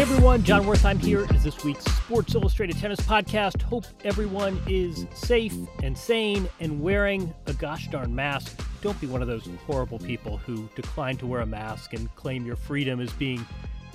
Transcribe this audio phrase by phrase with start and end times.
[0.00, 3.60] Everyone, Jon Wertheim here is this week's Sports Illustrated Tennis Podcast.
[3.60, 8.58] Hope everyone is safe and sane and wearing a gosh darn mask.
[8.80, 12.46] Don't be one of those horrible people who decline to wear a mask and claim
[12.46, 13.44] your freedom is being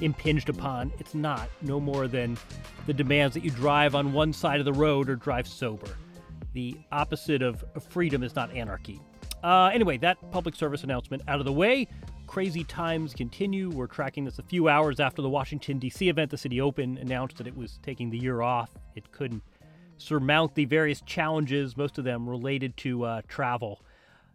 [0.01, 0.93] impinged upon.
[0.99, 2.37] It's not, no more than
[2.85, 5.97] the demands that you drive on one side of the road or drive sober.
[6.53, 9.01] The opposite of freedom is not anarchy.
[9.43, 11.87] Uh, anyway, that public service announcement out of the way
[12.27, 13.69] crazy times continue.
[13.69, 16.09] We're tracking this a few hours after the Washington, D.C.
[16.09, 16.31] event.
[16.31, 18.71] The City Open announced that it was taking the year off.
[18.95, 19.43] It couldn't
[19.97, 23.81] surmount the various challenges, most of them related to uh, travel.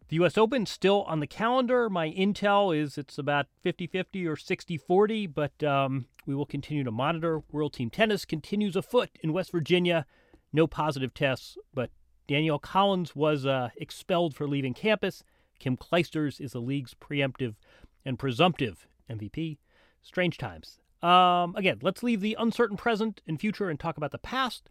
[0.08, 0.38] The U.S.
[0.38, 1.91] Open still on the calendar.
[1.91, 6.84] My intel is it's about 50 50 or 60 40, but um, we will continue
[6.84, 7.42] to monitor.
[7.52, 10.06] World Team Tennis continues afoot in West Virginia.
[10.53, 11.91] No positive tests, but
[12.29, 15.25] Danielle Collins was uh, expelled for leaving campus.
[15.59, 17.57] Kim Clijsters is the league's preemptive
[18.05, 19.59] and presumptive MVP.
[20.03, 20.79] Strange times.
[21.03, 24.71] Um, again, let's leave the uncertain present and future and talk about the past.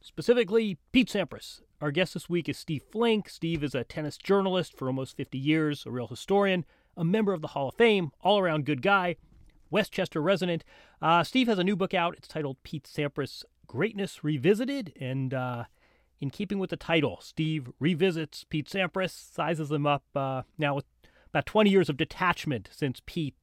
[0.00, 1.60] Specifically, Pete Sampras.
[1.80, 3.28] Our guest this week is Steve Flink.
[3.28, 6.64] Steve is a tennis journalist for almost 50 years, a real historian,
[6.96, 9.16] a member of the Hall of Fame, all around good guy,
[9.70, 10.64] Westchester resident.
[11.00, 12.14] Uh, Steve has a new book out.
[12.16, 14.92] It's titled Pete Sampras Greatness Revisited.
[14.98, 15.64] And uh,
[16.20, 20.84] in keeping with the title, Steve revisits Pete Sampras, sizes him up uh, now with
[21.28, 23.34] about 20 years of detachment since Pete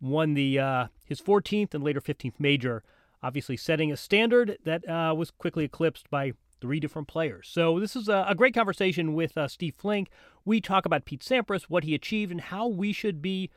[0.00, 2.82] won the uh, his 14th and later 15th major,
[3.22, 7.48] obviously setting a standard that uh, was quickly eclipsed by three different players.
[7.50, 10.10] So this is a, a great conversation with uh, Steve Flink.
[10.44, 13.50] We talk about Pete Sampras, what he achieved, and how we should be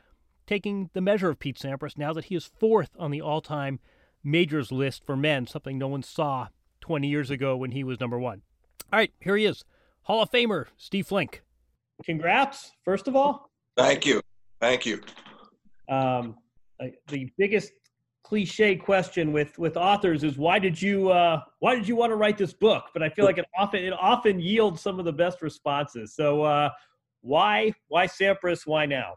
[0.46, 3.80] taking the measure of Pete Sampras now that he is fourth on the all-time
[4.24, 6.48] majors list for men, something no one saw
[6.86, 8.42] 20 years ago when he was number one.
[8.92, 9.64] All right, here he is,
[10.02, 11.42] Hall of Famer Steve Flink.
[12.04, 13.50] Congrats, first of all.
[13.76, 14.22] Thank you.
[14.60, 15.00] Thank you.
[15.88, 16.36] Um,
[17.08, 17.72] the biggest
[18.22, 22.16] cliche question with with authors is why did you uh, why did you want to
[22.16, 22.84] write this book?
[22.92, 26.14] But I feel like it often it often yields some of the best responses.
[26.14, 26.70] So uh,
[27.22, 28.60] why why Sampras?
[28.64, 29.14] Why now?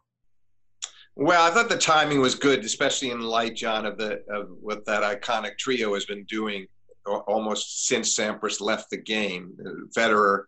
[1.16, 4.86] Well, I thought the timing was good, especially in light, Jon, of the of what
[4.86, 6.66] that iconic trio has been doing
[7.06, 9.58] almost since Sampras left the game.
[9.96, 10.44] Federer,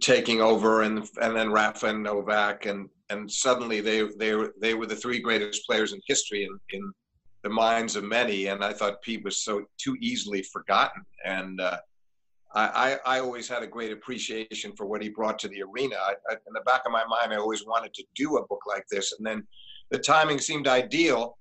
[0.00, 4.74] taking over and and then Rafa and Novak and and suddenly they they were they
[4.74, 6.92] were the three greatest players in history in in
[7.42, 11.78] the minds of many and I thought Pete was so too easily forgotten and uh,
[12.56, 15.96] I, I always had a great appreciation for what he brought to the arena.
[15.96, 18.60] I, I, in the back of my mind, I always wanted to do a book
[18.66, 19.44] like this, and then
[19.90, 21.36] the timing seemed ideal,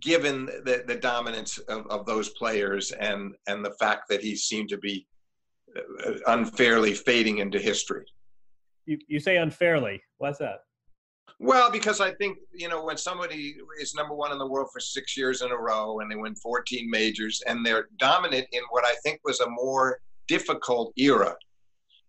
[0.00, 4.68] given the, the dominance of, of those players and and the fact that he seemed
[4.68, 5.06] to be
[5.76, 8.04] uh, unfairly fading into history.
[8.86, 10.02] You, you say unfairly.
[10.18, 10.60] Why's that?
[11.38, 14.80] Well, because I think, you know, when somebody is number one in the world for
[14.80, 18.86] six years in a row and they win 14 majors and they're dominant in what
[18.86, 19.98] I think was a more
[20.28, 21.36] difficult era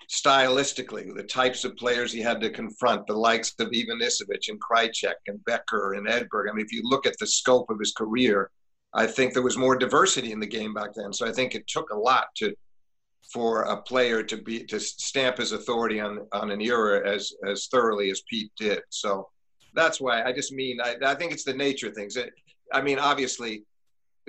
[0.09, 5.15] stylistically, the types of players he had to confront, the likes of Ivanisevic and Krajicek
[5.27, 6.49] and Becker and Edberg.
[6.49, 8.49] I mean, if you look at the scope of his career,
[8.93, 11.11] I think there was more diversity in the game back then.
[11.13, 12.55] So I think it took a lot to
[13.31, 17.67] for a player to be to stamp his authority on on an era as as
[17.67, 18.81] thoroughly as Pete did.
[18.89, 19.29] So
[19.73, 22.15] that's why I just mean I, I think it's the nature of things.
[22.15, 22.33] It,
[22.73, 23.63] I mean, obviously,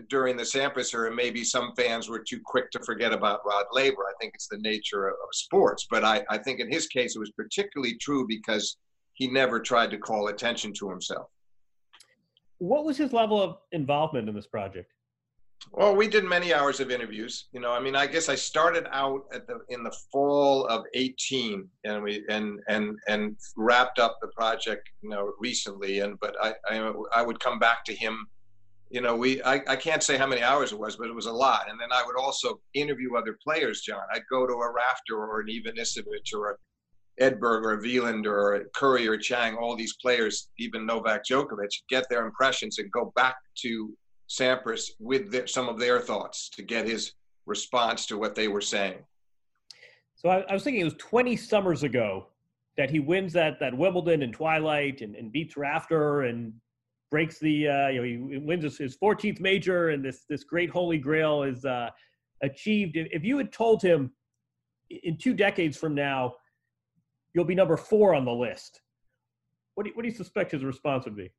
[0.09, 4.05] during the Sampras era, maybe some fans were too quick to forget about Rod Laver.
[4.05, 7.17] I think it's the nature of, of sports, but I, I think in his case
[7.17, 8.77] it was particularly true because
[9.15, 11.29] he never tried to call attention to himself.
[12.59, 14.93] What was his level of involvement in this project?
[15.73, 17.47] Well, we did many hours of interviews.
[17.53, 20.85] You know, I mean, I guess I started out at the in the fall of
[20.95, 25.99] eighteen, and we and and and wrapped up the project, you know, recently.
[25.99, 28.27] And but I I, I would come back to him.
[28.91, 31.27] You know, we I, I can't say how many hours it was, but it was
[31.27, 31.71] a lot.
[31.71, 34.01] And then I would also interview other players, Jon.
[34.13, 36.55] I'd go to a Rafter or an Ivanisevic or a
[37.21, 41.71] Edberg or a Wieland or a Courier or Chang, all these players, even Novak Djokovic,
[41.89, 43.93] get their impressions and go back to
[44.29, 47.13] Sampras with their, some of their thoughts to get his
[47.47, 48.99] response to what they were saying.
[50.17, 52.27] So I, I, was thinking it was 20 summers ago
[52.77, 56.53] that he wins that that Wimbledon and Twilight and, and beats Rafter and
[57.11, 60.71] breaks the uh, you know he wins his, his 14th major and this this great
[60.71, 61.91] holy grail is uh,
[62.43, 62.97] achieved.
[62.97, 64.13] If you had told him
[64.91, 66.35] in two decades from now
[67.35, 68.81] you'll be number four on the list,
[69.75, 71.31] what do you, what do you suspect his response would be?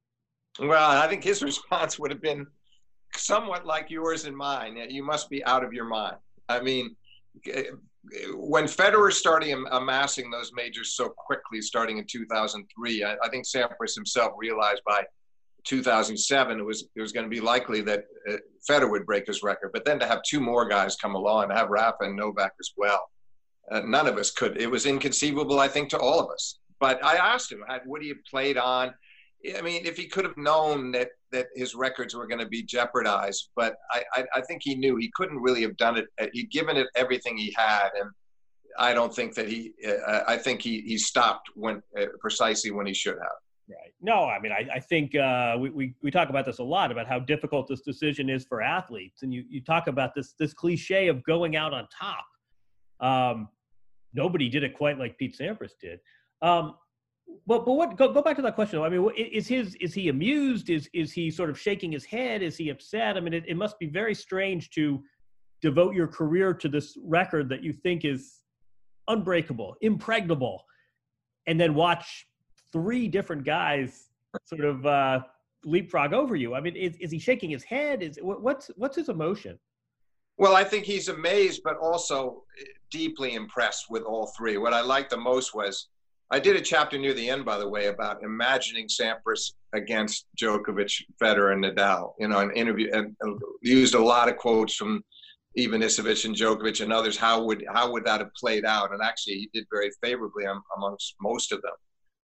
[0.60, 2.45] Well, I think his response would have been
[3.16, 4.77] somewhat like yours and mine.
[4.89, 6.18] You must be out of your mind.
[6.48, 6.95] I mean,
[8.33, 13.95] when Federer started amassing those majors so quickly, starting in 2003, I, I think Sampras
[13.95, 15.04] himself realized by
[15.65, 18.38] 2007 it was it was going to be likely that uh,
[18.69, 19.71] Federer would break his record.
[19.73, 22.71] But then to have two more guys come along, to have Rafa and Novak as
[22.77, 23.09] well,
[23.71, 24.59] uh, none of us could.
[24.61, 26.59] It was inconceivable, I think, to all of us.
[26.79, 28.94] But I asked him, would he have played on?
[29.57, 32.63] I mean, if he could have known that that his records were going to be
[32.63, 36.07] jeopardized, but I, I, I think he knew he couldn't really have done it.
[36.19, 38.09] Uh, he'd given it everything he had, and
[38.77, 39.73] I don't think that he.
[39.88, 43.38] Uh, I think he he stopped when uh, precisely when he should have.
[43.69, 43.94] Right.
[44.01, 46.92] No, I mean, I, I think uh, we, we, we talk about this a lot
[46.92, 49.21] about how difficult this decision is for athletes.
[49.21, 52.25] And you, you talk about this, this cliche of going out on top.
[53.00, 53.48] Um,
[54.12, 56.00] nobody did it quite like Pete Sampras did.
[56.42, 56.75] Um,
[57.45, 58.81] but but what go, go back to that question.
[58.81, 60.71] I mean, is his is he amused?
[60.71, 62.42] Is is he sort of shaking his head?
[62.42, 63.18] Is he upset?
[63.18, 65.04] I mean, it, it must be very strange to
[65.62, 68.39] devote your career to this record that you think is
[69.07, 70.63] unbreakable, impregnable,
[71.48, 72.25] and then watch
[72.71, 74.10] three different guys
[74.45, 75.21] sort of uh,
[75.63, 76.56] leapfrog over you.
[76.56, 78.01] I mean, is, is he shaking his head?
[78.01, 79.57] Is what's what's his emotion?
[80.38, 82.44] Well, I think he's amazed, but also
[82.92, 84.57] deeply impressed with all three.
[84.57, 85.89] What I liked the most was
[86.31, 90.94] I did a chapter near the end, by the way, about imagining Sampras against Djokovic,
[91.21, 92.13] Federer, and Nadal.
[92.19, 93.16] You know, an interview and
[93.62, 95.04] used a lot of quotes from
[95.57, 97.18] Ivanisevic and Djokovic and others.
[97.18, 98.94] How would how would that have played out?
[98.94, 100.45] And actually, he did very favorably
[100.77, 101.74] amongst most of them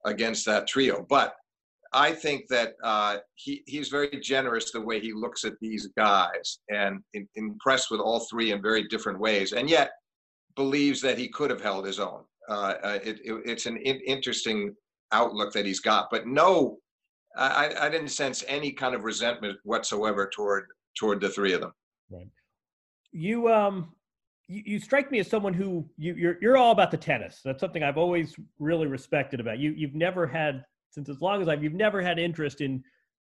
[0.06, 1.06] against that trio.
[1.10, 1.36] But
[1.94, 6.60] I think that uh, he he's very generous the way he looks at these guys
[6.70, 9.92] and in, impressed with all three in very different ways, and yet
[10.56, 12.24] believes that he could have held his own.
[12.50, 14.74] Uh, uh, it, it, it's an in, interesting
[15.12, 16.10] outlook that he's got.
[16.10, 16.78] But no,
[17.38, 20.66] I, I didn't sense any kind of resentment whatsoever toward
[20.98, 21.74] toward the three of them.
[22.10, 22.28] Right.
[23.12, 23.94] You um
[24.52, 27.42] you, you strike me as someone who you, you're you're all about the tennis.
[27.44, 29.72] That's something I've always really respected about you.
[29.72, 32.84] You've never had since as long as I've you've never had interest in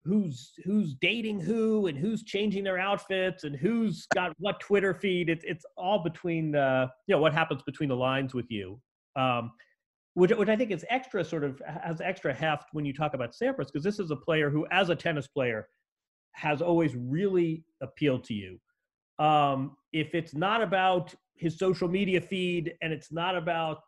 [0.05, 5.29] who's who's dating who and who's changing their outfits and who's got what Twitter feed.
[5.29, 8.81] It's it's all between the you know what happens between the lines with you
[9.17, 9.53] um,
[10.15, 13.33] which, which I think is extra sort of has extra heft when you talk about
[13.33, 15.69] Sampras because this is a player who, as a tennis player,
[16.33, 18.59] has always really appealed to you.
[19.19, 23.81] Um, if it's not about his social media feed and it's not about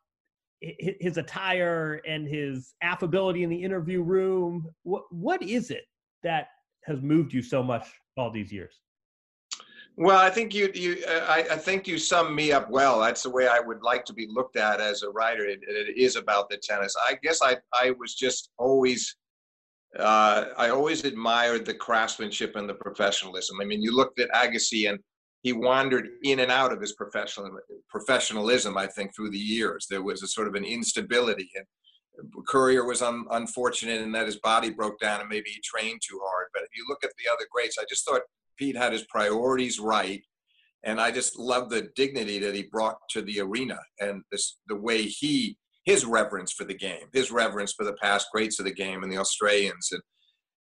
[0.61, 5.85] his attire and his affability in the interview room, what what is it
[6.23, 6.49] that
[6.85, 7.87] has moved you so much
[8.17, 8.81] all these years?
[9.97, 13.01] Well, I think you you uh, I, I, think you sum me up well.
[13.01, 15.45] That's the way I would like to be looked at as a writer.
[15.45, 16.95] it, it is about the tennis.
[17.09, 19.17] I guess I I was just always
[19.99, 23.61] uh, I always admired the craftsmanship and the professionalism.
[23.61, 24.99] I mean, you looked at Agassi and
[25.49, 27.51] he wandered in and out of his professional
[27.95, 28.73] professionalism.
[28.85, 31.67] I think through the years there was a sort of an instability and.
[32.53, 36.19] Courier was un, unfortunate in that his body broke down and maybe he trained too
[36.29, 36.47] hard.
[36.53, 38.23] But if you look at the other greats, I just thought
[38.59, 40.21] Pete had his priorities right.
[40.83, 44.81] And I just love the dignity that he brought to the arena and this, the
[44.87, 48.75] way he, his reverence for the game, his reverence for the past greats of the
[48.85, 50.03] game and the Australians and,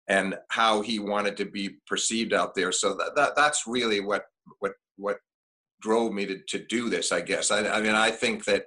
[0.07, 2.71] and how he wanted to be perceived out there.
[2.71, 4.25] So that, that that's really what,
[4.59, 5.17] what, what
[5.81, 7.51] drove me to, to do this, I guess.
[7.51, 8.65] I, I mean, I think that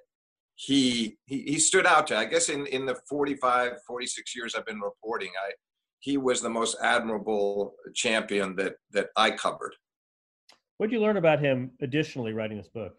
[0.54, 4.66] he, he, he stood out to, I guess in, in the 45, 46 years I've
[4.66, 5.52] been reporting, I,
[6.00, 9.75] he was the most admirable champion that that I covered.
[10.78, 12.94] What did you learn about him additionally writing this book?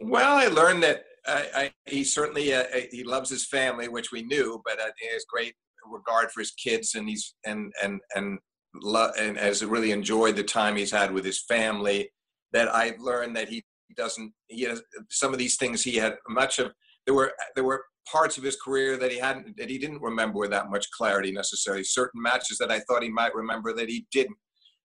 [0.00, 4.22] Well, I learned that I, I, he certainly uh, he loves his family, which we
[4.22, 5.54] knew, but uh, he has great
[5.90, 8.38] regard for his kids, and he's and and and
[8.74, 12.10] lo- and has really enjoyed the time he's had with his family.
[12.52, 13.64] That I've learned that he
[13.96, 16.72] doesn't he has some of these things he had much of
[17.06, 20.38] there were there were parts of his career that he hadn't that he didn't remember
[20.38, 24.06] with that much clarity necessarily certain matches that i thought he might remember that he
[24.12, 24.36] didn't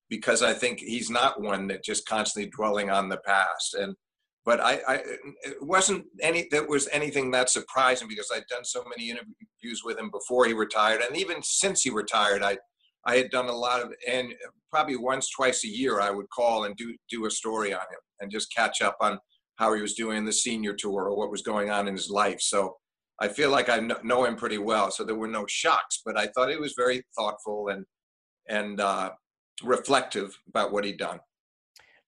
[0.08, 3.94] because i think he's not one that just constantly dwelling on the past and
[4.44, 4.94] but I, I
[5.42, 9.98] it wasn't any that was anything that surprising because i'd done so many interviews with
[9.98, 12.56] him before he retired and even since he retired i
[13.06, 14.34] i had done a lot of and
[14.70, 18.00] probably once twice a year i would call and do do a story on him
[18.20, 19.18] and just catch up on
[19.56, 22.40] how he was doing the senior tour or what was going on in his life
[22.40, 22.74] so
[23.20, 26.02] I feel like I know him pretty well, so there were no shocks.
[26.04, 27.84] But I thought it was very thoughtful and
[28.48, 29.12] and uh,
[29.62, 31.20] reflective about what he'd done.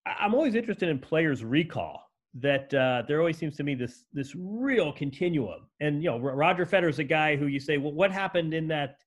[0.05, 2.03] I'm always interested in players' recall.
[2.39, 5.67] That uh, there always seems to me this this real continuum.
[5.79, 8.97] And you know, Roger Federer's a guy who you say, well, what happened in that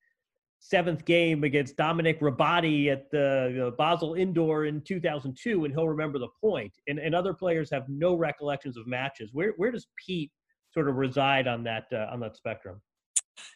[0.60, 6.28] seventh game against Dominik Hrbaty at the Basel Indoor in 2002, and he'll remember the
[6.40, 6.72] point.
[6.86, 9.30] And, and other players have no recollections of matches.
[9.32, 10.30] Where where does Pete
[10.72, 12.80] sort of reside on that uh, on that spectrum?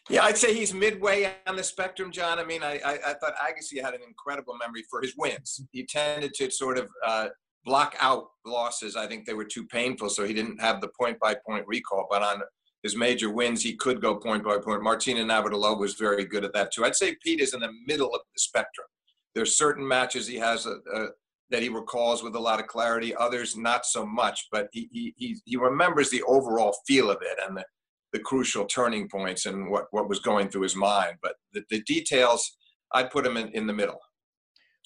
[0.09, 2.39] Yeah, I'd say he's midway on the spectrum, Jon.
[2.39, 5.63] I mean, I, I, I thought Agassi had an incredible memory for his wins.
[5.71, 7.27] He tended to sort of uh,
[7.65, 8.95] block out losses.
[8.95, 12.07] I think they were too painful, so he didn't have the point by point recall.
[12.09, 12.41] But on
[12.85, 14.83] his major wins, he could go point by point.
[14.83, 16.85] Martina Navratilova was very good at that too.
[16.85, 18.85] I'd say Pete is in the middle of the spectrum.
[19.33, 21.07] There's certain matches he has a, a,
[21.49, 23.15] that he recalls with a lot of clarity.
[23.15, 27.57] Others not so much, but he he he remembers the overall feel of it and
[27.57, 27.65] the,
[28.13, 31.15] the crucial turning points and what what was going through his mind.
[31.23, 32.55] But the, the details,
[32.93, 33.99] I'd put him in, in the middle.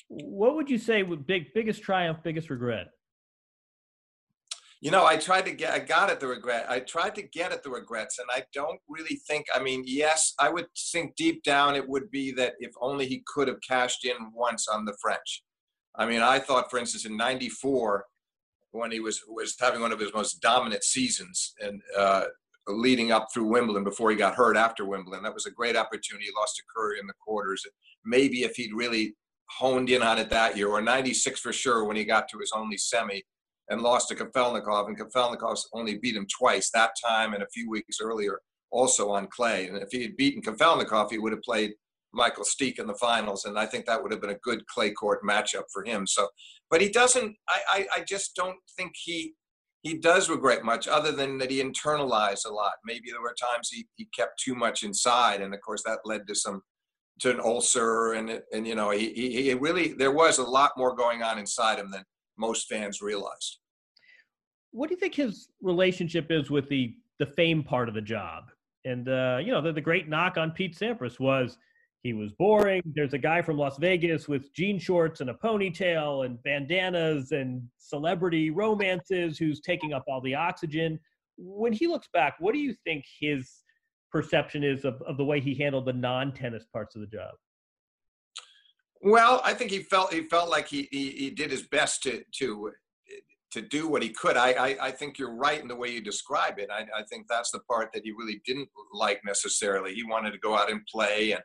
[0.08, 2.88] What would you say would big biggest triumph, biggest regret?
[4.81, 6.65] You know, I tried to get, I got at the regret.
[6.69, 9.45] I tried to get at the regrets, and I don't really think.
[9.53, 13.21] I mean, yes, I would think deep down it would be that if only he
[13.27, 15.43] could have cashed in once on the French.
[15.95, 18.05] I mean, I thought, for instance, in '94,
[18.71, 22.25] when he was was having one of his most dominant seasons and uh,
[22.67, 26.27] leading up through Wimbledon before he got hurt after Wimbledon, that was a great opportunity.
[26.27, 27.65] He lost to Courier in the quarters.
[28.05, 29.15] Maybe if he'd really
[29.50, 32.53] honed in on it that year, or '96 for sure, when he got to his
[32.55, 33.24] only semi
[33.70, 37.70] and lost to Kafelnikov, and Kafelnikov only beat him twice, that time and a few
[37.70, 38.40] weeks earlier,
[38.72, 39.68] also on clay.
[39.68, 41.74] And if he had beaten Kafelnikov, he would have played
[42.12, 44.92] Michael Stich in the finals, and I think that would have been a good clay
[44.92, 46.08] court matchup for him.
[46.08, 46.28] So,
[46.70, 47.36] but he doesn't.
[47.48, 49.36] I, I, I just don't think he
[49.82, 52.74] he does regret much, other than that he internalized a lot.
[52.84, 56.28] Maybe there were times he, he kept too much inside, and of course that led
[56.28, 56.62] to some
[57.20, 60.72] to an ulcer, and and you know he he, he really there was a lot
[60.78, 62.04] more going on inside him than
[62.38, 63.59] most fans realized.
[64.72, 68.52] What do you think his relationship is with the the fame part of the job?
[68.86, 71.58] And uh, you know, the, the great knock on Pete Sampras was
[72.02, 72.82] he was boring.
[72.86, 77.62] There's a guy from Las Vegas with jean shorts and a ponytail and bandanas and
[77.78, 80.98] celebrity romances who's taking up all the oxygen.
[81.38, 83.64] When he looks back, what do you think his
[84.12, 87.32] perception is of, of the way he handled the non-tennis parts of the job?
[89.02, 92.24] Well, I think he felt he felt like he he, he did his best to
[92.36, 92.72] to
[93.51, 94.38] to do what he could.
[94.38, 96.70] I, I, I think you're right in the way you describe it.
[96.72, 99.94] I, I think that's the part that he really didn't like necessarily.
[99.94, 101.41] He wanted to go out and play, and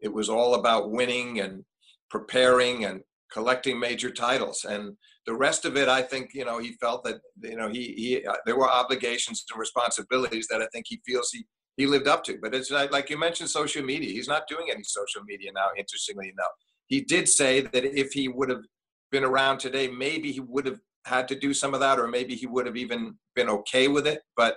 [0.00, 1.64] it was all about winning and
[2.10, 3.00] preparing and
[3.32, 4.64] collecting major titles.
[4.68, 4.96] And
[5.26, 8.26] the rest of it, I think, you know, he felt that you know he he
[8.26, 11.46] uh, there were obligations and responsibilities that I think he feels he
[11.76, 12.38] he lived up to.
[12.40, 14.12] But it's like, like you mentioned, social media.
[14.12, 15.68] He's not doing any social media now.
[15.76, 16.52] Interestingly enough
[16.86, 18.64] he did say that if he would have
[19.10, 22.34] been around today, maybe he would have had to do some of that, or maybe
[22.34, 24.20] he would have even been okay with it.
[24.36, 24.56] But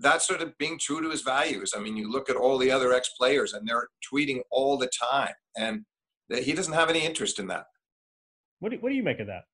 [0.00, 1.72] that's sort of being true to his values.
[1.76, 4.90] I mean, you look at all the other ex players, and they're tweeting all the
[4.98, 5.84] time, and
[6.30, 7.64] he doesn't have any interest in that.
[8.60, 9.44] What do, what do you make of that?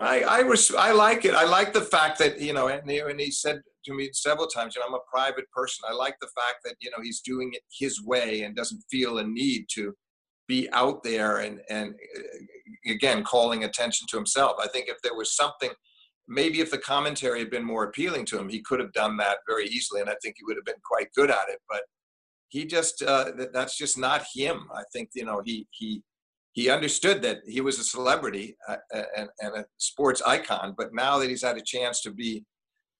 [0.00, 1.34] I I, res- I like it.
[1.34, 4.46] I like the fact that you know, and he, and he said to me several
[4.46, 5.84] times, you know, I'm a private person.
[5.88, 9.18] I like the fact that you know he's doing it his way and doesn't feel
[9.18, 9.94] a need to
[10.48, 14.56] be out there and and uh, again calling attention to himself.
[14.62, 15.70] I think if there was something,
[16.28, 19.38] maybe if the commentary had been more appealing to him, he could have done that
[19.48, 21.60] very easily, and I think he would have been quite good at it.
[21.68, 21.82] But
[22.48, 24.68] he just uh, that's just not him.
[24.74, 26.02] I think you know he he
[26.52, 28.76] he understood that he was a celebrity uh,
[29.14, 32.44] and, and a sports icon, but now that he's had a chance to be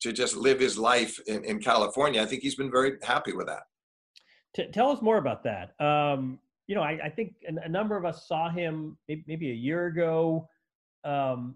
[0.03, 3.47] to just live his life in, in California, I think he's been very happy with
[3.47, 3.63] that.
[4.55, 5.73] T- tell us more about that.
[5.81, 9.55] Um, you know, I, I think a, a, number of us saw him maybe, a
[9.55, 10.49] year ago,
[11.05, 11.55] um,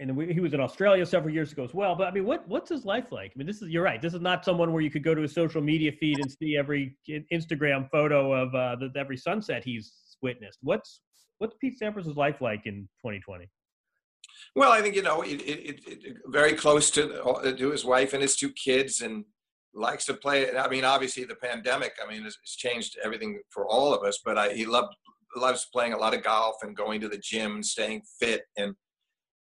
[0.00, 1.94] and we, he was in Australia several years ago as well.
[1.94, 3.32] But I mean, what what's his life like?
[3.34, 4.00] I mean, this is you're right.
[4.00, 6.56] This is not someone where you could go to a social media feed and see
[6.56, 6.96] every
[7.32, 10.58] Instagram photo of uh, the, every sunset he's witnessed.
[10.62, 11.00] What's
[11.38, 13.48] what's Pete Sampras' life like in 2020?
[14.54, 18.12] Well, I think you know, it, it, it, very close to uh, to his wife
[18.12, 19.24] and his two kids, and
[19.76, 20.56] likes to play.
[20.56, 21.92] I mean, obviously the pandemic.
[22.04, 24.20] I mean, it's, changed everything for all of us.
[24.24, 24.94] But I, he loved
[25.36, 28.74] loves playing a lot of golf and going to the gym and staying fit and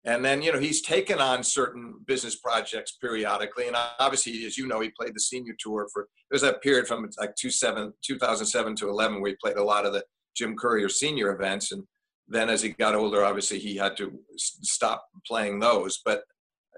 [0.05, 4.67] and then you know he's taken on certain business projects periodically and obviously as you
[4.67, 9.21] know he played the senior tour for there's that period from like 2007 to 11
[9.21, 10.03] where he played a lot of the
[10.35, 11.83] jim courier senior events and
[12.27, 16.23] then as he got older obviously he had to stop playing those but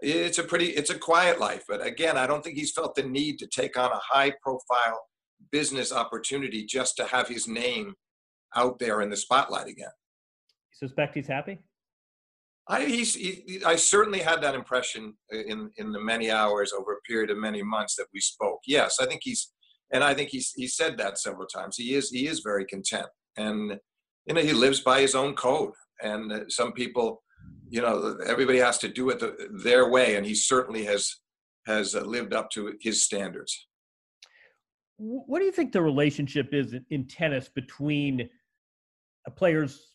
[0.01, 3.03] it's a pretty it's a quiet life but again i don't think he's felt the
[3.03, 5.01] need to take on a high profile
[5.51, 7.93] business opportunity just to have his name
[8.55, 11.59] out there in the spotlight again you suspect he's happy
[12.67, 17.01] i he's he, i certainly had that impression in in the many hours over a
[17.01, 19.53] period of many months that we spoke yes i think he's
[19.91, 21.77] and I think he's he said that several times.
[21.77, 23.79] He is he is very content, and
[24.25, 25.71] you know he lives by his own code.
[26.01, 27.23] And some people,
[27.69, 31.17] you know, everybody has to do it the, their way, and he certainly has
[31.65, 33.67] has lived up to his standards.
[34.97, 38.29] What do you think the relationship is in tennis between
[39.25, 39.91] a player's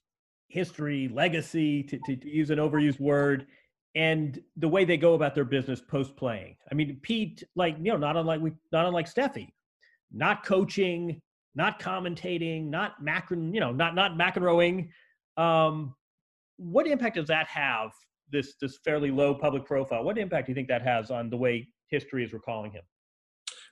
[0.48, 3.46] history, legacy, to, to, to use an overused word,
[3.94, 6.56] and the way they go about their business post playing.
[6.70, 9.48] I mean, Pete, like you know, not unlike we, not unlike Steffi,
[10.12, 11.20] not coaching,
[11.54, 14.88] not commentating, not McEnroe, you know, not not McEnroeing.
[15.36, 15.94] Um,
[16.60, 17.90] what impact does that have?
[18.30, 20.04] This this fairly low public profile.
[20.04, 22.82] What impact do you think that has on the way history is recalling him?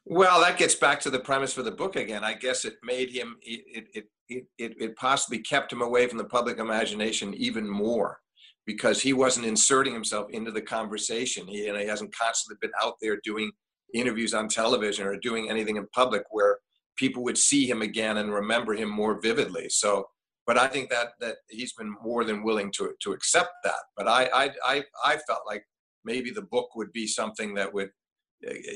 [0.04, 2.24] Well, that gets back to the premise for the book again.
[2.24, 6.18] I guess it made him it it it it, it possibly kept him away from
[6.18, 8.18] the public imagination even more
[8.66, 11.46] because he wasn't inserting himself into the conversation.
[11.46, 13.50] He, you know, he hasn't constantly been out there doing
[13.94, 16.58] interviews on television or doing anything in public where
[16.96, 19.68] people would see him again and remember him more vividly.
[19.68, 20.06] So,
[20.48, 23.82] but I think that that he's been more than willing to to accept that.
[23.96, 25.62] But I I I, I felt like
[26.04, 27.90] maybe the book would be something that would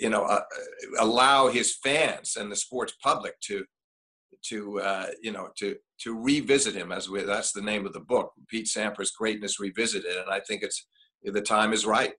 [0.00, 0.43] you know uh,
[1.00, 3.64] allow his fans and the sports public to
[4.50, 8.00] to uh, you know to to revisit him as we, that's the name of the
[8.00, 10.88] book pete sampras greatness revisited and i think it's
[11.23, 12.14] the time is right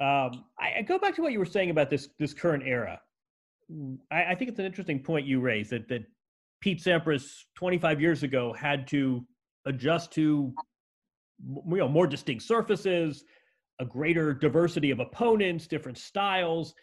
[0.00, 3.00] um, I, I, go back to what you were saying about this this current era
[4.10, 6.04] I, I, think it's an interesting point you raised that that
[6.60, 9.24] pete sampras 25 years ago had to
[9.66, 10.52] adjust to
[11.42, 13.24] you know more distinct surfaces
[13.80, 16.74] a greater diversity of opponents different styles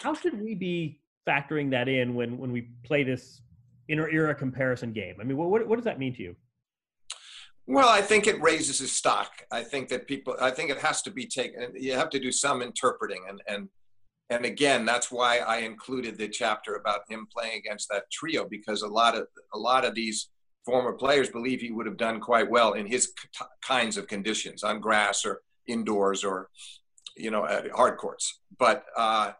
[0.00, 3.40] how should we be factoring that in when when we play this
[3.88, 5.16] inter era comparison game?
[5.20, 6.36] I mean, what what does that mean to you?
[7.66, 9.44] Well, I think it raises his stock.
[9.50, 10.36] I think that people.
[10.40, 11.72] I think it has to be taken.
[11.74, 13.68] You have to do some interpreting, and and
[14.28, 18.82] and again, that's why I included the chapter about him playing against that trio because
[18.82, 20.28] a lot of a lot of these
[20.64, 23.12] former players believe he would have done quite well in his
[23.64, 26.48] kinds of conditions on grass or indoors or
[27.16, 28.40] you know at hard courts.
[28.58, 29.32] But uh,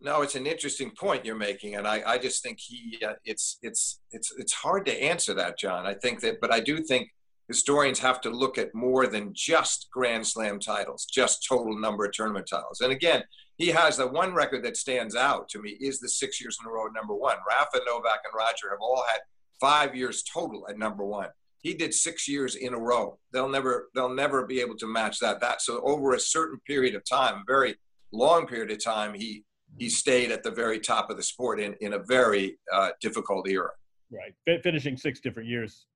[0.00, 3.58] no, it's an interesting point you're making, and I, I just think he uh, it's
[3.62, 5.84] it's it's it's hard to answer that, Jon.
[5.84, 7.08] I think that, but I do think
[7.48, 12.12] historians have to look at more than just Grand Slam titles, just total number of
[12.12, 12.80] tournament titles.
[12.80, 13.22] And again,
[13.56, 16.68] he has the one record that stands out to me is the six years in
[16.68, 17.36] a row number one.
[17.48, 19.20] Rafa, Novak, and Roger have all had
[19.60, 21.28] five years total at number one.
[21.60, 23.18] He did six years in a row.
[23.32, 25.40] They'll never they'll never be able to match that.
[25.40, 27.76] That so over a certain period of time, very
[28.12, 29.42] long period of time, he
[29.78, 33.48] he stayed at the very top of the sport in, in a very uh, difficult
[33.48, 33.70] era.
[34.12, 34.34] Right.
[34.46, 35.86] F- finishing six different years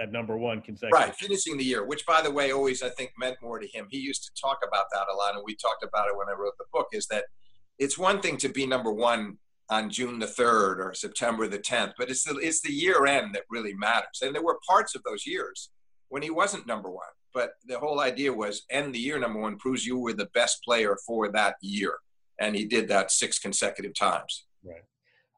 [0.00, 0.92] at number one consecutive.
[0.92, 1.14] Right.
[1.14, 3.86] Finishing the year, which by the way, always I think meant more to him.
[3.90, 5.34] He used to talk about that a lot.
[5.34, 7.24] And we talked about it when I wrote the book is that
[7.78, 9.38] it's one thing to be number one
[9.70, 13.34] on June the 3rd or September the 10th, but it's the, it's the year end
[13.34, 14.20] that really matters.
[14.22, 15.70] And there were parts of those years
[16.08, 17.06] when he wasn't number one.
[17.34, 20.64] But the whole idea was end the year number one proves you were the best
[20.64, 21.94] player for that year
[22.38, 24.46] and he did that six consecutive times.
[24.64, 24.82] Right.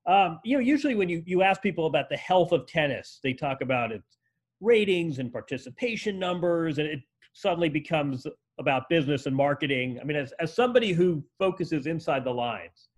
[0.06, 3.32] Um, you know, usually when you, you ask people about the health of tennis, they
[3.32, 4.16] talk about its
[4.60, 7.00] ratings and participation numbers, and it
[7.32, 8.26] suddenly becomes
[8.58, 9.98] about business and marketing.
[10.00, 12.88] I mean, as, as somebody who focuses inside the lines,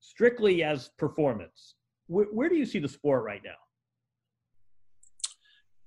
[0.00, 1.74] strictly as performance,
[2.06, 3.50] wh- where do you see the sport right now?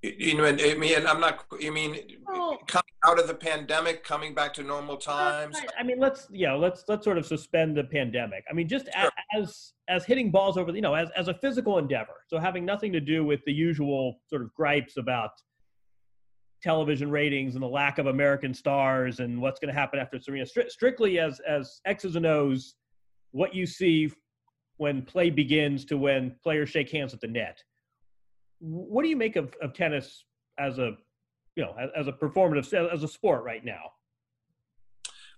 [0.04, 1.46] You know, I mean, I'm not.
[1.58, 2.58] You mean oh.
[2.66, 5.56] coming out of the pandemic, coming back to normal times?
[5.78, 8.44] I mean, let's yeah, let's let's sort of suspend the pandemic.
[8.50, 9.10] I mean, just sure.
[9.34, 12.12] as as hitting balls over, the, you know, as as a physical endeavor.
[12.26, 15.30] So having nothing to do with the usual sort of gripes about
[16.62, 20.44] television ratings and the lack of American stars and what's going to happen after Serena.
[20.44, 22.74] Stri- strictly as as X's and O's,
[23.30, 24.12] what you see
[24.76, 27.62] when play begins to when players shake hands at the net
[28.60, 30.24] what do you make of, of tennis
[30.58, 30.92] as a
[31.56, 33.90] you know as, a performative as a sport right now?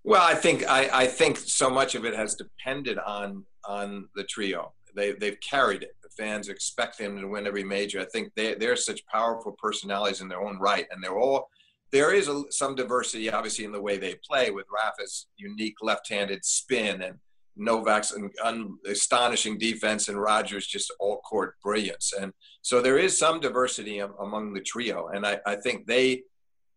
[0.05, 4.25] Well i think I, I think so much of it has depended on on the
[4.25, 4.73] trio.
[4.95, 5.95] They, they've carried it.
[6.03, 8.01] The fans expect them to win every major.
[8.01, 11.49] I think they, they're such powerful personalities in their own right and they're all
[11.93, 16.45] there is a, some diversity obviously in the way they play with rafa's unique left-handed
[16.45, 17.17] spin and
[17.57, 22.13] Novak's an, un, astonishing defense and Rogers just all court brilliance.
[22.19, 25.09] And so there is some diversity among the trio.
[25.09, 26.23] And I, I think they,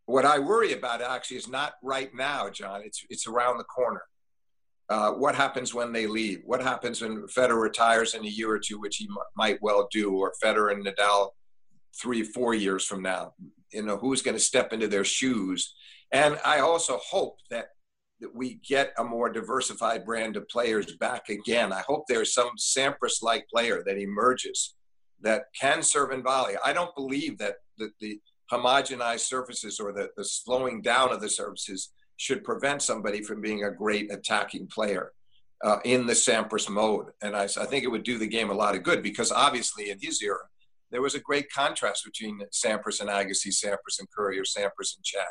[0.05, 2.81] what I worry about actually is not right now, Jon.
[2.83, 4.01] It's, it's around the corner.
[4.89, 6.41] Uh, what happens when they leave?
[6.45, 9.87] What happens when Federer retires in a year or two, which he m- might well
[9.91, 11.29] do, or Federer and Nadal
[12.01, 13.33] three, four years from now?
[13.71, 15.75] You know, who's going to step into their shoes?
[16.11, 17.67] And I also hope that
[18.21, 21.71] that we get a more diversified brand of players back again.
[21.71, 24.75] I hope there's some Sampras like player that emerges
[25.21, 26.55] that can serve in volley.
[26.63, 28.19] I don't believe that the, the
[28.51, 33.63] homogenized surfaces or the, the slowing down of the surfaces should prevent somebody from being
[33.63, 35.13] a great attacking player
[35.63, 37.07] uh, in the Sampras mode.
[37.21, 39.89] And I, I think it would do the game a lot of good because obviously
[39.89, 40.39] in his era,
[40.91, 45.03] there was a great contrast between Sampras and Agassi, Sampras and Courier, or Sampras and
[45.03, 45.23] Chang.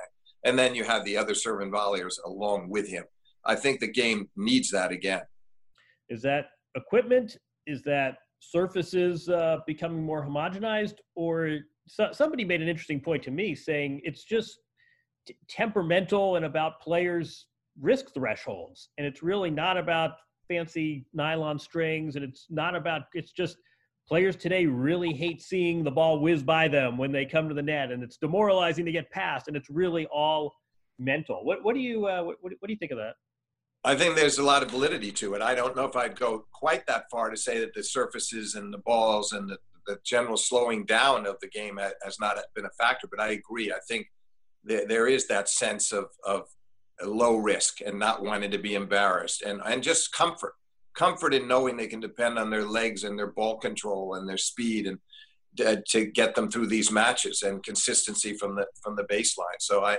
[0.44, 3.04] And then you have the other servant volleyers along with him.
[3.44, 5.22] I think the game needs that again.
[6.08, 7.36] Is that equipment?
[7.66, 10.96] Is that surfaces uh, becoming more homogenized?
[11.16, 14.58] Or so, somebody made an interesting point to me saying it's just
[15.26, 17.46] t- temperamental and about players'
[17.80, 18.90] risk thresholds.
[18.98, 20.12] And it's really not about
[20.48, 23.56] fancy nylon strings and it's not about, it's just
[24.08, 27.62] players today really hate seeing the ball whiz by them when they come to the
[27.62, 30.52] net, and it's demoralizing to get past, and it's really all
[30.98, 31.44] mental.
[31.44, 33.14] What, what do you uh, what, what do you think of that?
[33.84, 35.42] I think there's a lot of validity to it.
[35.42, 38.74] I don't know if I'd go quite that far to say that the surfaces and
[38.74, 42.70] the balls and the, the general slowing down of the game has not been a
[42.70, 43.70] factor, but I agree.
[43.70, 44.08] I think
[44.64, 46.48] there, there is that sense of, of
[47.04, 50.54] low risk and not wanting to be embarrassed and, and just comfort
[50.98, 54.36] comfort in knowing they can depend on their legs and their ball control and their
[54.36, 54.98] speed and
[55.64, 59.60] uh, to get them through these matches and consistency from the from the baseline.
[59.60, 59.98] So I,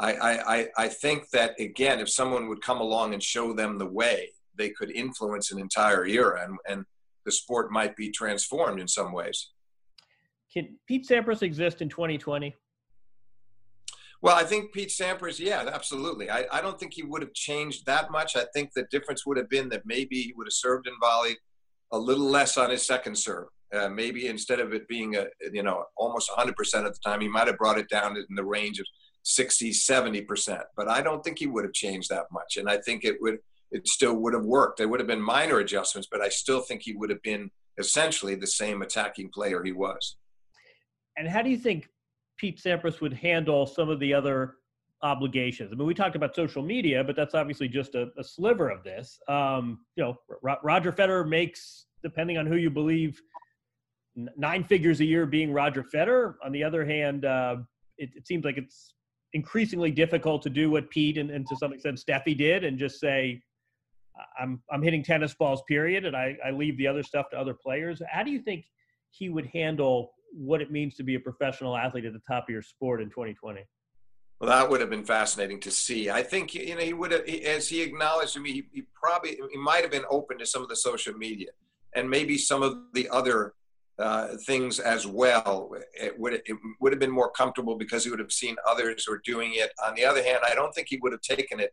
[0.00, 0.12] I
[0.56, 4.30] I I think that again, if someone would come along and show them the way,
[4.56, 6.84] they could influence an entire era and and
[7.24, 9.50] the sport might be transformed in some ways.
[10.52, 12.54] Can Pete Sampras exist in 2020?
[14.22, 16.30] Well, I think Pete Sampras, yeah, absolutely.
[16.30, 18.36] I, I don't think he would have changed that much.
[18.36, 21.36] I think the difference would have been that maybe he would have served in volley
[21.90, 23.48] a little less on his second serve.
[23.74, 26.50] Uh, maybe instead of it being a you know almost 100%
[26.86, 28.86] of the time, he might have brought it down in the range of
[29.24, 30.62] 60, 70%.
[30.76, 33.38] But I don't think he would have changed that much, and I think it would
[33.72, 34.78] it still would have worked.
[34.78, 38.34] There would have been minor adjustments, but I still think he would have been essentially
[38.34, 40.16] the same attacking player he was.
[41.16, 41.88] And how do you think
[42.42, 44.56] Pete Sampras would handle some of the other
[45.00, 45.70] obligations.
[45.72, 48.82] I mean, we talked about social media, but that's obviously just a, a sliver of
[48.82, 49.20] this.
[49.28, 50.16] Um, you know,
[50.64, 53.22] Roger Federer makes, depending on who you believe,
[54.18, 56.34] n- nine figures a year being Roger Federer.
[56.44, 57.58] On the other hand, uh,
[57.96, 58.94] it, it, seems like it's
[59.34, 62.98] increasingly difficult to do what Pete and, and to some extent Steffi did, and just
[62.98, 63.40] say,
[64.40, 67.54] "I'm I'm hitting tennis balls, period," and I, I leave the other stuff to other
[67.54, 68.02] players.
[68.10, 68.64] How do you think
[69.10, 72.48] he would handle what it means to be a professional athlete at the top of
[72.50, 73.60] your sport in 2020?
[74.40, 76.10] Well, that would have been fascinating to see.
[76.10, 79.38] I think you know he would have, as he acknowledged to me, he, he probably
[79.50, 81.50] he might have been open to some of the social media
[81.94, 83.54] and maybe some of the other
[84.00, 85.72] uh, things as well.
[85.94, 89.12] It would it would have been more comfortable because he would have seen others who
[89.12, 89.70] are doing it.
[89.86, 91.72] On the other hand, I don't think he would have taken it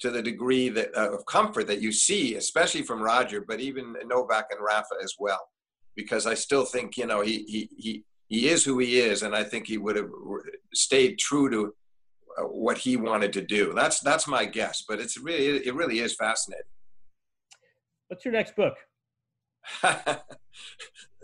[0.00, 3.94] to the degree that uh, of comfort that you see, especially from Roger, but even
[4.06, 5.38] Novak and Rafa as well
[5.96, 9.34] because I still think you know he he he he is who he is, and
[9.34, 10.08] I think he would have
[10.72, 11.74] stayed true to
[12.38, 13.72] uh, what he wanted to do.
[13.74, 16.64] That's that's my guess, but it's really it really is fascinating.
[18.08, 18.74] What's your next book?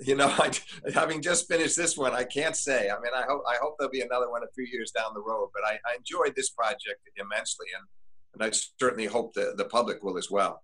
[0.00, 0.50] you know, I,
[0.94, 2.90] having just finished this one, I can't say.
[2.90, 5.20] I mean, I hope I hope there'll be another one a few years down the
[5.20, 5.50] road.
[5.55, 7.87] But I, I enjoyed this project immensely, and
[8.35, 10.62] and I certainly hope the the public will as well.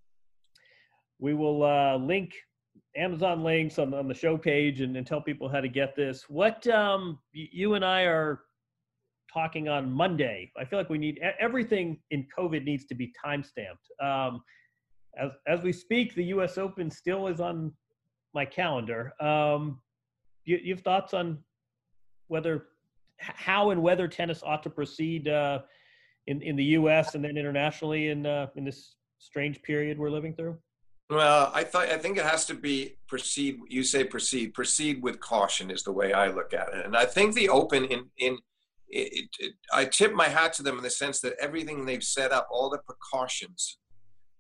[1.19, 2.33] We will uh, link
[2.97, 6.29] Amazon links on, on the show page and, and tell people how to get this.
[6.29, 8.43] What um, you and I are
[9.33, 10.51] talking on Monday.
[10.59, 13.87] I feel like we need everything in COVID needs to be time stamped.
[14.03, 14.43] Um,
[15.19, 16.59] as as we speak, the U.S.
[16.59, 17.73] Open still is on
[18.35, 19.13] my calendar.
[19.21, 19.81] Um,
[20.45, 21.39] you, you have thoughts on
[22.29, 22.67] whether
[23.19, 25.61] how and whether tennis ought to proceed uh,
[26.27, 27.15] in in the U.S.
[27.15, 30.59] and then internationally in uh, in this strange period we're living through?
[31.13, 33.61] Well, I thought I think it has to be proceed.
[33.69, 34.55] You say proceed.
[34.55, 37.85] Proceed with caution is the way I look at it, and I think the Open
[37.85, 38.39] in in
[38.89, 42.33] it, it, I tip my hat to them in the sense that everything they've set
[42.33, 43.77] up, all the precautions,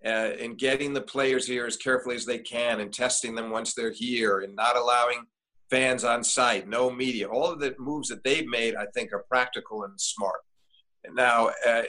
[0.06, 3.74] uh, in getting the players here as carefully as they can, and testing them once
[3.74, 5.26] they're here, and not allowing
[5.70, 9.26] fans on site, no media, all of the moves that they've made, I think, are
[9.28, 10.40] practical and smart.
[11.04, 11.82] And Now, uh,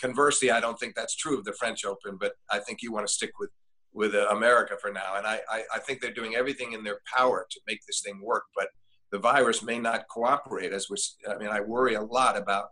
[0.00, 3.06] conversely, I don't think that's true of the French Open, but I think you want
[3.06, 3.50] to stick with
[3.92, 5.16] with uh, America for now.
[5.16, 8.20] And I, I, I, think they're doing everything in their power to make this thing
[8.22, 8.68] work, but
[9.10, 10.72] the virus may not cooperate.
[10.72, 10.96] As we,
[11.28, 12.68] I mean, I worry a lot about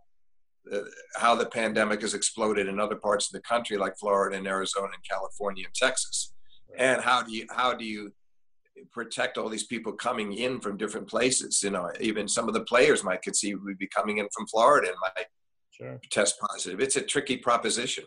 [0.73, 0.81] uh,
[1.17, 4.89] how the pandemic has exploded in other parts of the country, like Florida and Arizona
[4.95, 6.33] and California and Texas.
[6.77, 8.13] And how do you how do you
[8.93, 11.63] protect all these people coming in from different places?
[11.63, 14.89] You know, even some of the players might conceive would be coming in from Florida
[14.89, 15.27] and might
[15.73, 16.01] sure.
[16.11, 16.81] test positive.
[16.81, 18.05] It's a tricky proposition.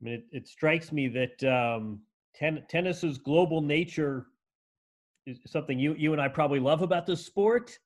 [0.00, 2.00] I mean, it, it strikes me that um,
[2.34, 4.26] ten, tennis's global nature
[5.26, 7.78] is something you you and I probably love about the sport,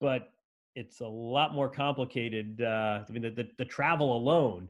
[0.00, 0.32] but
[0.74, 2.62] it's a lot more complicated.
[2.62, 4.68] Uh, I mean, the, the, the travel alone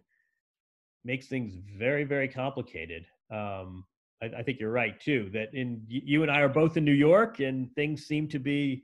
[1.04, 3.06] makes things very very complicated.
[3.30, 3.84] Um,
[4.22, 5.30] I, I, think you're right too.
[5.32, 8.82] That in you and I are both in New York, and things seem to be.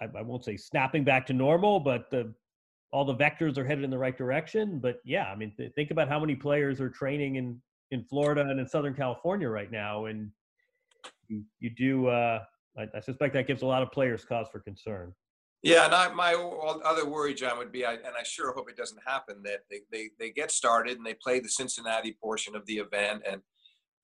[0.00, 2.32] I, I won't say snapping back to normal, but the
[2.94, 4.78] all the vectors are headed in the right direction.
[4.78, 8.42] But yeah, I mean, th- think about how many players are training in in Florida
[8.42, 10.30] and in Southern California right now, and
[11.26, 12.06] you, you do.
[12.06, 12.44] Uh,
[12.78, 15.12] I, I, suspect that gives a lot of players cause for concern.
[15.62, 16.34] Yeah, and I, my
[16.84, 19.80] other worry, Jon, would be, I, and I sure hope it doesn't happen, that they,
[19.90, 23.40] they, they get started and they play the Cincinnati portion of the event, and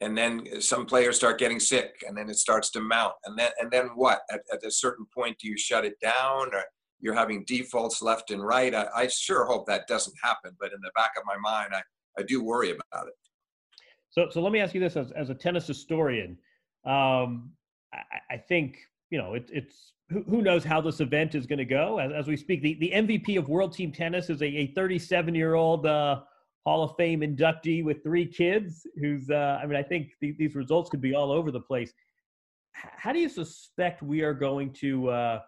[0.00, 3.50] and then some players start getting sick, and then it starts to mount, and then
[3.60, 4.22] and then what?
[4.32, 6.64] At, at a certain point, do you shut it down, or
[7.00, 8.74] you're having defaults left and right?
[8.74, 11.82] I, I sure hope that doesn't happen, but in the back of my mind, I,
[12.18, 13.14] I do worry about it.
[14.10, 16.36] So, so let me ask you this: as, as a tennis historian,
[16.84, 17.50] um,
[17.92, 18.78] I, I, think
[19.10, 22.10] you know it, it's who, who, knows how this event is going to go as,
[22.12, 22.62] as, we speak.
[22.62, 26.22] The, the MVP of World Team Tennis is a 37 year old uh,
[26.66, 28.84] Hall of Fame inductee with three kids.
[28.96, 31.92] Who's uh, I mean, I think the, these results could be all over the place.
[32.72, 35.40] How do you suspect we are going to uh,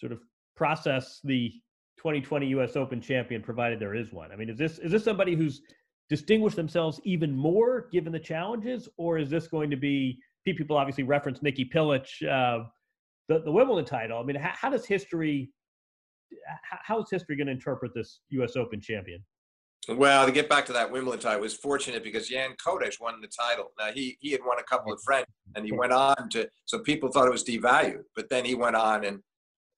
[0.00, 0.20] sort of
[0.60, 1.48] process the
[1.96, 2.76] 2020 U.S.
[2.76, 4.30] Open champion, provided there is one?
[4.30, 5.62] I mean, is this is this somebody who's
[6.10, 11.04] distinguished themselves even more given the challenges, or is this going to be people obviously
[11.04, 12.64] reference Nikki Pilic, uh,
[13.28, 14.18] the, the Wimbledon title.
[14.18, 15.50] I mean, how, how does history,
[16.60, 18.54] how is history going to interpret this U.S.
[18.54, 19.24] Open champion?
[19.88, 23.28] Well, to get back to that Wimbledon title, was fortunate because Jan Kodeš won the
[23.28, 23.72] title.
[23.78, 26.48] Now he he had won a couple of French, and he went on to.
[26.66, 29.20] So people thought it was devalued, but then he went on and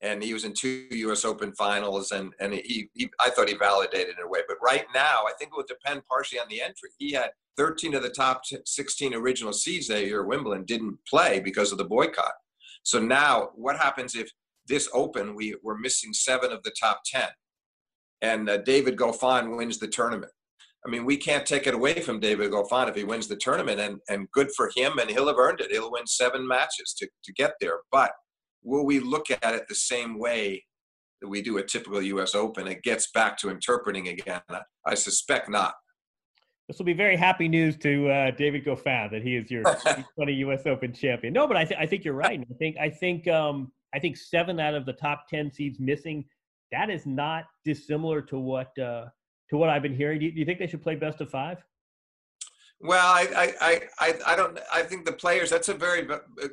[0.02, 1.24] and he was in two U.S.
[1.24, 4.40] Open finals, and and he, he I thought he validated in a way.
[4.46, 6.90] But right now, I think it would depend partially on the entry.
[6.98, 11.40] He had 13 of the top 16 original seeds that year at Wimbledon didn't play
[11.40, 12.32] because of the boycott.
[12.82, 14.28] So now, what happens if
[14.66, 17.22] this Open we were missing seven of the top 10,
[18.22, 20.32] and uh, David Goffin wins the tournament?
[20.84, 23.78] I mean, we can't take it away from David Goffin if he wins the tournament,
[23.78, 25.70] and and good for him, and he'll have earned it.
[25.70, 27.78] He'll win seven matches to to get there.
[27.92, 28.10] But
[28.62, 30.64] will we look at it the same way
[31.20, 32.34] that we do a typical U.S.
[32.34, 32.66] Open?
[32.66, 34.40] It gets back to interpreting again.
[34.86, 35.74] I suspect not.
[36.68, 40.32] This will be very happy news to uh, David Goffin that he is your 2020
[40.34, 40.62] U.S.
[40.66, 41.32] Open champion.
[41.32, 42.40] No, but I, th- I think you're right.
[42.40, 46.24] I think I think um, I think seven out of the top ten seeds missing.
[46.70, 49.06] That is not dissimilar to what uh,
[49.50, 50.20] to what I've been hearing.
[50.20, 51.62] Do you, do you think they should play best of five?
[52.84, 54.58] Well, I, I, I, I don't.
[54.72, 55.50] I think the players.
[55.50, 56.02] That's a very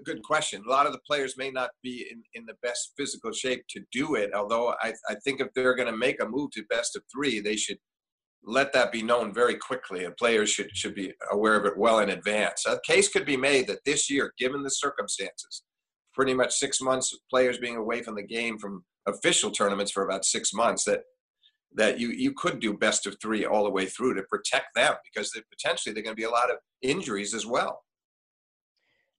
[0.05, 0.61] good question.
[0.65, 3.81] A lot of the players may not be in, in the best physical shape to
[3.91, 4.31] do it.
[4.35, 7.39] Although I, I think if they're going to make a move to best of three,
[7.39, 7.79] they should
[8.43, 11.97] let that be known very quickly, and players should should be aware of it well
[11.97, 12.63] in advance.
[12.67, 15.63] A case could be made that this year, given the circumstances,
[16.13, 20.05] pretty much six months of players being away from the game from official tournaments for
[20.05, 21.01] about six months, that
[21.75, 24.93] that you you could do best of three all the way through to protect them
[25.03, 27.83] because potentially they're going to be a lot of injuries as well.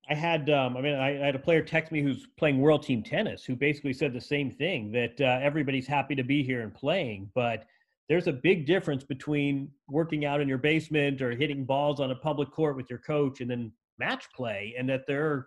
[0.09, 2.83] I had, um, I mean, I, I, had a player text me who's playing world
[2.83, 6.63] team tennis who basically said the same thing that uh, everybody's happy to be here
[6.63, 7.67] and playing, but
[8.09, 12.17] there's a big difference between working out in your basement or hitting balls on a
[12.17, 15.47] public court with your coach and then match play and that they're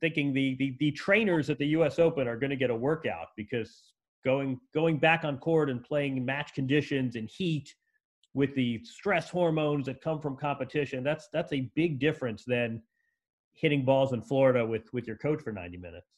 [0.00, 3.28] thinking the the, the trainers at the US Open are going to get a workout
[3.36, 3.94] because
[4.26, 7.72] going going back on court and playing match conditions and heat
[8.34, 12.82] with the stress hormones that come from competition that's that's a big difference than
[13.52, 16.08] hitting balls in Florida with with your coach for 90 minutes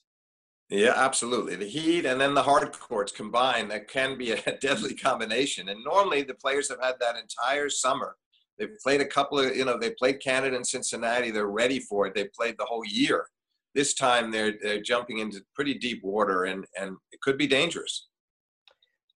[0.71, 1.57] yeah, absolutely.
[1.57, 5.71] The heat and then the hard courts combined, that can be a deadly combination.
[5.71, 8.17] And normally the players have had that entire summer.
[8.59, 11.31] They've played a couple of, you know, they played Canada and Cincinnati.
[11.31, 12.15] They're ready for it.
[12.15, 13.29] They played the whole year.
[13.75, 18.09] This time they're, they're jumping into pretty deep water and, and it could be dangerous.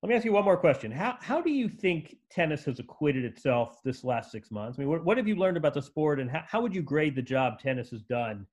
[0.03, 0.91] Let me ask you one more question.
[0.91, 4.79] How, how do you think tennis has acquitted itself this last six months?
[4.79, 6.83] I mean, what, what have you learned about the sport and how, how would you
[6.83, 8.47] grade the job tennis has done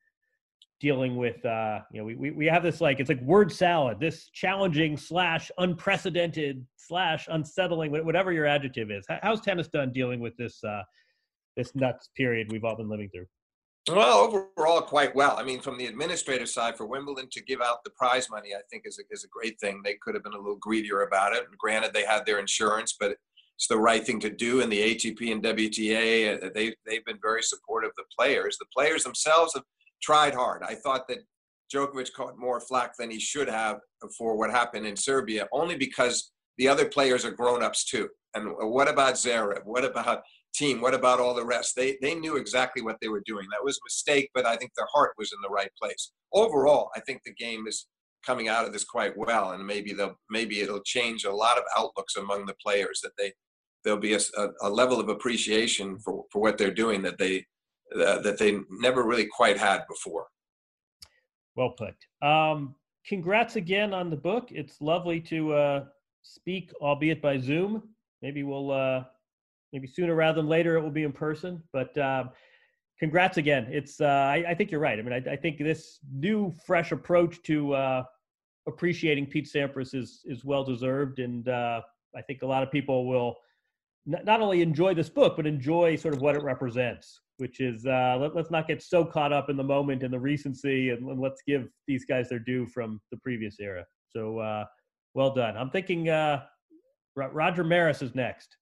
[0.80, 4.00] dealing with uh you know we, we, we have this like it's like word salad
[4.00, 10.36] this challenging slash unprecedented slash unsettling whatever your adjective is how's tennis done dealing with
[10.38, 10.82] this uh
[11.58, 13.26] this nuts period we've all been living through
[13.88, 17.84] well overall quite well i mean from the administrative side for wimbledon to give out
[17.84, 20.34] the prize money i think is a, is a great thing they could have been
[20.34, 23.12] a little greedier about it granted they had their insurance but
[23.56, 27.20] it's the right thing to do and the atp and wta uh, they, they've been
[27.22, 29.63] very supportive of the players the players themselves have
[30.02, 30.63] tried hard.
[30.63, 31.20] I thought that
[31.74, 33.80] Djokovic caught more flack than he should have
[34.18, 38.10] for what happened in Serbia, only because the other players are grown ups too.
[38.34, 39.65] And what about Zverev?
[39.65, 40.24] What about
[40.58, 40.82] Thiem?
[40.82, 41.76] What about all the rest?
[41.76, 43.48] They they knew exactly what they were doing.
[43.52, 46.12] That was a mistake, but I think their heart was in the right place.
[46.34, 47.88] Overall, I think the game is
[48.26, 51.64] coming out of this quite well, and maybe they'll maybe it'll change a lot of
[51.78, 53.32] outlooks among the players that they
[53.84, 54.20] there'll be a,
[54.62, 57.46] a level of appreciation for, for what they're doing that they
[57.96, 60.28] uh, that they never really quite had before.
[61.56, 61.96] Well put.
[62.28, 62.76] Um,
[63.08, 64.50] congrats again on the book.
[64.52, 65.86] It's lovely to uh,
[66.22, 67.84] speak, albeit by Zoom.
[68.22, 69.06] Maybe we'll uh,
[69.74, 71.62] maybe sooner rather than later it will be in person.
[71.74, 72.30] But um,
[73.00, 73.68] congrats again.
[73.70, 75.00] It's uh, I, I, think you're right.
[75.00, 78.04] I mean, I, I think this new, fresh approach to uh,
[78.68, 81.82] appreciating Pete Sampras is is well deserved, and uh,
[82.16, 83.36] I think a lot of people will
[84.12, 87.22] n- not only enjoy this book but enjoy sort of what it represents.
[87.38, 90.20] Which is uh, let, us not get so caught up in the moment and the
[90.20, 93.86] recency, and, and, let's give these guys their due from the previous era.
[94.10, 94.66] So uh,
[95.14, 95.56] well done.
[95.56, 96.42] I'm thinking uh,
[97.16, 98.58] Roger Maris is next.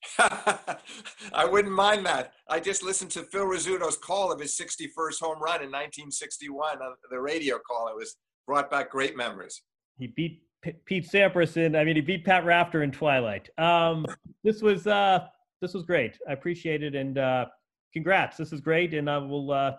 [0.18, 2.32] I wouldn't mind that.
[2.48, 6.94] I just listened to Phil Rizzuto's call of his 61st home run in 1961 on
[7.10, 7.88] the radio call.
[7.88, 9.62] It was brought back great memories.
[9.98, 11.76] He beat P- Pete Sampras in.
[11.76, 13.48] I mean, he beat Pat Rafter in Twilight.
[13.58, 14.06] Um,
[14.44, 15.26] this was uh,
[15.60, 16.18] this was great.
[16.28, 17.46] I appreciate it, and uh,
[17.92, 18.36] congrats.
[18.36, 19.72] This is great, and I will uh,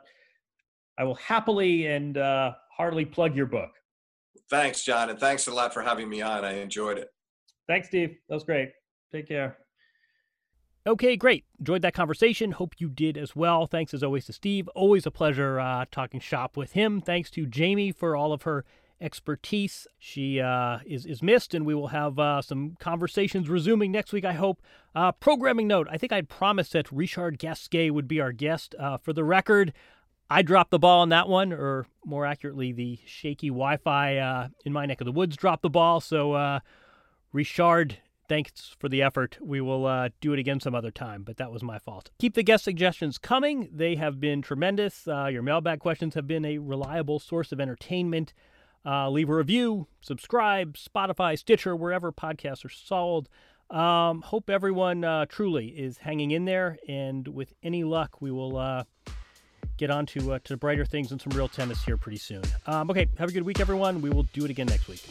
[0.98, 3.72] I will happily and uh, heartily plug your book.
[4.50, 6.44] Thanks, Jon, and thanks a lot for having me on.
[6.44, 7.10] I enjoyed it.
[7.68, 8.18] Thanks, Steve.
[8.28, 8.72] That was great.
[9.12, 9.58] Take care.
[10.88, 11.46] Okay, great.
[11.60, 12.54] Enjoyed that conversation.
[12.54, 13.68] Hope you did as well.
[13.68, 14.68] Thanks as always to Steve.
[14.70, 17.02] Always a pleasure uh, talking shop with him.
[17.02, 18.64] Thanks to Jamie for all of her
[19.02, 19.88] expertise.
[19.98, 24.24] She uh, is is missed, and we will have uh, some conversations resuming next week.
[24.26, 24.62] I hope.
[24.96, 28.74] Uh, programming note: I think I'd promised that Richard Gasquet would be our guest.
[28.80, 29.74] Uh, for the record,
[30.30, 34.72] I dropped the ball on that one, or more accurately, the shaky Wi-Fi uh, in
[34.72, 36.00] my neck of the woods dropped the ball.
[36.00, 36.62] So,
[37.34, 37.98] Richard
[38.30, 39.38] thanks for the effort.
[39.42, 42.12] We will uh, do it again some other time, but that was my fault.
[42.20, 43.68] Keep the guest suggestions coming.
[43.74, 45.08] They have been tremendous.
[45.08, 48.34] Uh, your mailbag questions have been a reliable source of entertainment.
[48.86, 53.28] Uh, leave a review, subscribe, Spotify, Stitcher, wherever podcasts are sold.
[53.70, 58.58] Um, hope everyone uh, truly is hanging in there, and with any luck, we will
[58.58, 58.86] uh,
[59.78, 62.42] get on to, uh, to brighter things and some real tennis here pretty soon.
[62.68, 64.02] Um, okay, have a good week, everyone.
[64.02, 65.04] We will do it again next week.